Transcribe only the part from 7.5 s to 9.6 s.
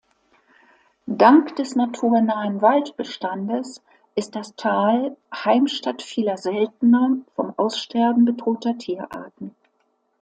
Aussterben bedrohter Tierarten.